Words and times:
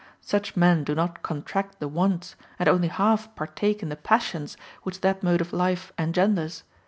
Such 0.21 0.57
men 0.57 0.83
do 0.83 0.95
not 0.95 1.21
contract 1.21 1.79
the 1.79 1.87
wants, 1.87 2.35
and 2.57 2.67
only 2.67 2.87
half 2.87 3.35
partake 3.35 3.83
in 3.83 3.89
the 3.89 3.95
passions, 3.95 4.57
which 4.81 5.01
that 5.01 5.21
mode 5.21 5.41
of 5.41 5.53
life 5.53 5.93
engenders. 5.95 6.63